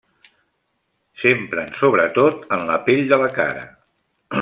S'empren 1.25 1.71
sobretot 1.83 2.43
en 2.59 2.67
la 2.73 2.83
pell 2.89 3.05
de 3.15 3.25
la 3.27 3.33
cara. 3.41 3.73